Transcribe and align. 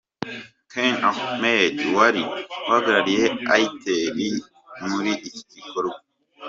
Ken 0.71 0.95
Ahmed 1.11 1.75
wari 1.97 2.21
uhagarariye 2.67 3.25
Itel 3.65 4.17
muri 4.91 5.11
iki 5.29 5.41
gikorwa. 5.63 5.97